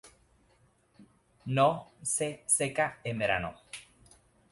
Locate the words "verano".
3.19-3.53